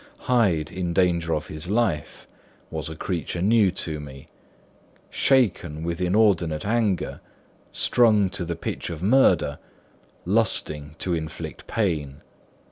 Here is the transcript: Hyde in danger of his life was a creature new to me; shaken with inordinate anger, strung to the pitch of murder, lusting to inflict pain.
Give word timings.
Hyde 0.21 0.71
in 0.71 0.93
danger 0.93 1.31
of 1.35 1.45
his 1.45 1.67
life 1.69 2.25
was 2.71 2.89
a 2.89 2.95
creature 2.95 3.39
new 3.39 3.69
to 3.69 3.99
me; 3.99 4.29
shaken 5.11 5.83
with 5.83 6.01
inordinate 6.01 6.65
anger, 6.65 7.21
strung 7.71 8.27
to 8.31 8.43
the 8.43 8.55
pitch 8.55 8.89
of 8.89 9.03
murder, 9.03 9.59
lusting 10.25 10.95
to 10.97 11.13
inflict 11.13 11.67
pain. 11.67 12.23